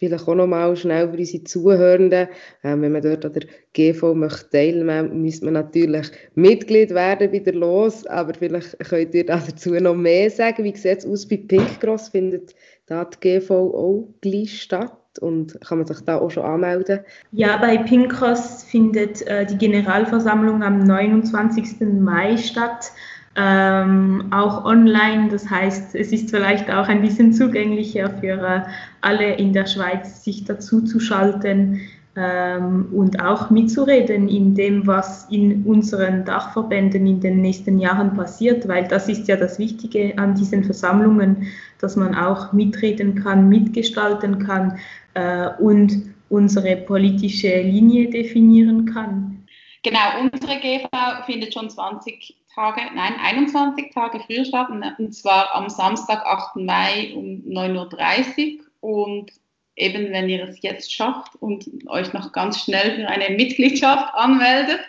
Vielleicht 0.00 0.26
auch 0.26 0.34
noch 0.34 0.46
mal 0.46 0.74
schnell 0.76 1.10
für 1.10 1.18
unsere 1.18 1.44
Zuhörenden. 1.44 2.28
Ähm, 2.64 2.80
wenn 2.80 2.92
man 2.92 3.02
dort 3.02 3.24
an 3.26 3.34
der 3.34 3.42
GV 3.74 4.14
möchte 4.14 4.48
teilnehmen 4.48 5.20
müsste 5.20 5.44
man 5.44 5.54
natürlich 5.54 6.10
Mitglied 6.34 6.90
werden 6.90 7.30
bei 7.30 7.40
der 7.40 7.54
Los. 7.54 8.06
Aber 8.06 8.32
vielleicht 8.32 8.78
könnt 8.78 9.14
ihr 9.14 9.26
dazu 9.26 9.74
noch 9.74 9.94
mehr 9.94 10.30
sagen. 10.30 10.64
Wie 10.64 10.74
sieht 10.74 11.00
es 11.00 11.06
aus 11.06 11.28
bei 11.28 11.36
Pink 11.36 11.80
Cross? 11.80 12.08
Findet 12.08 12.54
da 12.86 13.04
die 13.04 13.18
GV 13.20 13.50
auch 13.50 14.08
gleich 14.22 14.62
statt? 14.62 14.96
und 15.20 15.60
kann 15.60 15.78
man 15.78 15.86
sich 15.88 16.00
da 16.02 16.18
auch 16.18 16.30
schon 16.30 16.44
anmelden? 16.44 17.00
Ja, 17.32 17.56
bei 17.56 17.78
Pinkos 17.78 18.62
findet 18.62 19.26
äh, 19.26 19.44
die 19.44 19.58
Generalversammlung 19.58 20.62
am 20.62 20.84
29. 20.84 21.80
Mai 21.80 22.36
statt 22.36 22.92
ähm, 23.36 24.28
auch 24.32 24.64
online. 24.64 25.28
Das 25.30 25.48
heißt, 25.48 25.94
es 25.94 26.12
ist 26.12 26.30
vielleicht 26.30 26.70
auch 26.70 26.88
ein 26.88 27.00
bisschen 27.00 27.32
zugänglicher 27.32 28.10
für 28.20 28.42
äh, 28.42 28.62
alle 29.00 29.34
in 29.34 29.52
der 29.52 29.66
Schweiz, 29.66 30.24
sich 30.24 30.44
dazu 30.44 30.82
zu 30.82 30.98
schalten 30.98 31.80
ähm, 32.16 32.88
und 32.92 33.22
auch 33.22 33.50
mitzureden 33.50 34.28
in 34.28 34.54
dem, 34.54 34.86
was 34.86 35.28
in 35.30 35.64
unseren 35.64 36.24
Dachverbänden 36.24 37.06
in 37.06 37.20
den 37.20 37.40
nächsten 37.40 37.78
Jahren 37.78 38.14
passiert, 38.16 38.66
weil 38.66 38.88
das 38.88 39.08
ist 39.08 39.28
ja 39.28 39.36
das 39.36 39.58
Wichtige 39.58 40.18
an 40.18 40.34
diesen 40.34 40.64
Versammlungen, 40.64 41.46
dass 41.78 41.94
man 41.96 42.14
auch 42.16 42.52
mitreden 42.52 43.14
kann, 43.14 43.48
mitgestalten 43.48 44.44
kann 44.44 44.78
äh, 45.14 45.50
und 45.60 46.10
unsere 46.28 46.76
politische 46.76 47.62
Linie 47.62 48.10
definieren 48.10 48.86
kann. 48.86 49.46
Genau, 49.82 50.00
unsere 50.20 50.60
GV 50.60 50.88
findet 51.26 51.54
schon 51.54 51.70
20 51.70 52.39
Tage, 52.54 52.80
nein, 52.94 53.14
21 53.22 53.92
Tage 53.92 54.20
früher 54.20 54.44
statt, 54.44 54.68
und 54.98 55.14
zwar 55.14 55.54
am 55.54 55.68
Samstag, 55.68 56.24
8. 56.24 56.56
Mai 56.56 57.12
um 57.14 57.42
9.30 57.46 58.58
Uhr. 58.58 58.64
Und 58.80 59.32
eben, 59.76 60.10
wenn 60.12 60.28
ihr 60.28 60.48
es 60.48 60.62
jetzt 60.62 60.92
schafft 60.92 61.36
und 61.36 61.68
euch 61.88 62.12
noch 62.12 62.32
ganz 62.32 62.60
schnell 62.60 62.96
für 62.96 63.08
eine 63.08 63.34
Mitgliedschaft 63.36 64.14
anmeldet, 64.14 64.80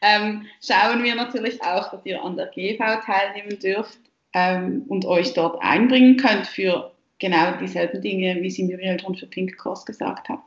ähm, 0.00 0.46
schauen 0.60 1.02
wir 1.02 1.14
natürlich 1.14 1.62
auch, 1.62 1.90
dass 1.90 2.04
ihr 2.04 2.22
an 2.22 2.36
der 2.36 2.46
GV 2.46 3.00
teilnehmen 3.04 3.58
dürft 3.58 3.98
ähm, 4.34 4.84
und 4.88 5.06
euch 5.06 5.32
dort 5.32 5.62
einbringen 5.62 6.16
könnt 6.16 6.46
für 6.46 6.92
genau 7.18 7.56
dieselben 7.58 8.02
Dinge, 8.02 8.42
wie 8.42 8.50
sie 8.50 8.64
Muriel 8.64 9.00
schon 9.00 9.14
für 9.14 9.26
Pink 9.26 9.56
Cross 9.56 9.86
gesagt 9.86 10.28
hat. 10.28 10.40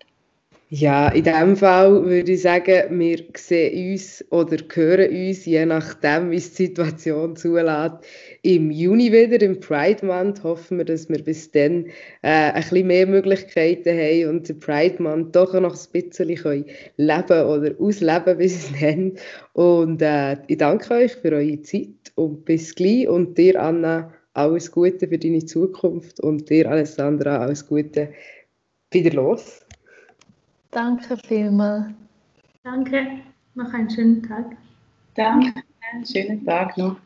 Ja, 0.70 1.08
in 1.08 1.24
diesem 1.24 1.56
Fall 1.56 2.04
würde 2.04 2.34
ich 2.34 2.42
sagen, 2.42 3.00
wir 3.00 3.24
sehen 3.38 3.94
uns 3.94 4.26
oder 4.32 4.58
hören 4.74 5.10
uns, 5.12 5.46
je 5.46 5.66
nachdem, 5.66 6.30
wie 6.30 6.36
es 6.36 6.54
die 6.56 6.66
Situation 6.66 7.38
zulässt, 7.38 7.96
im 8.42 8.70
Juni 8.70 9.10
wieder, 9.14 9.42
im 9.46 9.62
Pride 9.62 10.06
Month. 10.06 10.44
Hoffen 10.44 10.80
wir, 10.80 10.84
dass 10.84 11.08
wir 11.08 11.24
bis 11.24 11.52
dann 11.52 11.86
äh, 12.22 12.52
ein 12.52 12.56
bisschen 12.56 12.88
mehr 12.88 13.08
Möglichkeiten 13.08 13.98
haben 13.98 14.28
und 14.28 14.50
den 14.50 14.60
Pride 14.60 15.02
Month 15.02 15.34
doch 15.38 15.54
noch 15.54 15.74
ein 15.74 16.02
bisschen 16.02 16.36
können 16.36 16.66
leben 16.98 17.46
oder 17.46 17.74
ausleben 17.80 18.38
bis 18.38 18.70
dann. 18.82 19.14
Und 19.54 20.02
äh, 20.02 20.36
ich 20.48 20.58
danke 20.58 20.94
euch 20.94 21.14
für 21.14 21.32
eure 21.32 21.62
Zeit 21.62 22.12
und 22.16 22.44
bis 22.46 22.76
gleich. 22.76 23.08
Und 23.08 23.38
dir, 23.38 23.60
Anna, 23.60 24.14
alles 24.34 24.70
Gute 24.70 25.08
für 25.08 25.18
deine 25.18 25.44
Zukunft 25.46 26.20
und 26.20 26.50
dir, 26.50 26.70
Alessandra, 26.70 27.38
alles 27.38 27.66
Gute. 27.66 28.10
Wieder 28.92 29.12
los. 29.12 29.67
Danke 30.78 31.18
vielmals. 31.28 31.86
Danke. 32.64 33.08
Noch 33.56 33.74
einen 33.74 33.90
schönen 33.90 34.22
Tag. 34.22 34.56
Danke. 35.16 35.52
Einen 35.92 36.06
schönen 36.06 36.46
Tag 36.46 36.78
noch. 36.78 36.98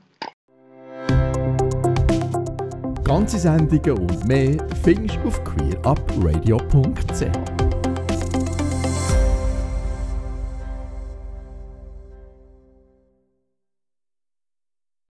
Ganze 3.06 3.40
Sendungen 3.40 3.98
und 3.98 4.28
mehr 4.28 4.58
findest 4.84 5.16
du 5.24 5.30
auf 5.30 5.42
queerupradio.ch. 5.46 7.61